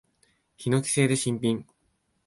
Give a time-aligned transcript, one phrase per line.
[0.57, 1.63] ヒノキ製で新品。